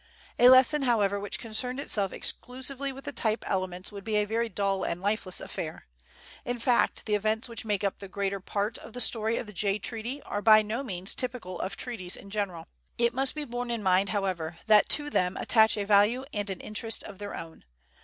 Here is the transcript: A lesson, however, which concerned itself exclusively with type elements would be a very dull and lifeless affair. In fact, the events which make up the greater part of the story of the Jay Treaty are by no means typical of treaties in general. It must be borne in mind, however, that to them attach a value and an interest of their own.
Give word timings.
A 0.39 0.49
lesson, 0.49 0.81
however, 0.81 1.19
which 1.19 1.37
concerned 1.37 1.79
itself 1.79 2.11
exclusively 2.11 2.91
with 2.91 3.13
type 3.13 3.43
elements 3.47 3.91
would 3.91 4.03
be 4.03 4.15
a 4.15 4.25
very 4.25 4.49
dull 4.49 4.83
and 4.83 4.99
lifeless 4.99 5.39
affair. 5.39 5.85
In 6.43 6.57
fact, 6.57 7.05
the 7.05 7.13
events 7.13 7.47
which 7.47 7.65
make 7.65 7.83
up 7.83 7.99
the 7.99 8.07
greater 8.07 8.39
part 8.39 8.79
of 8.79 8.93
the 8.93 8.99
story 8.99 9.37
of 9.37 9.45
the 9.45 9.53
Jay 9.53 9.77
Treaty 9.77 10.19
are 10.23 10.41
by 10.41 10.63
no 10.63 10.81
means 10.81 11.13
typical 11.13 11.59
of 11.61 11.77
treaties 11.77 12.17
in 12.17 12.31
general. 12.31 12.65
It 12.97 13.13
must 13.13 13.35
be 13.35 13.45
borne 13.45 13.69
in 13.69 13.83
mind, 13.83 14.09
however, 14.09 14.57
that 14.65 14.89
to 14.89 15.11
them 15.11 15.37
attach 15.37 15.77
a 15.77 15.85
value 15.85 16.25
and 16.33 16.49
an 16.49 16.61
interest 16.61 17.03
of 17.03 17.19
their 17.19 17.35
own. 17.35 17.63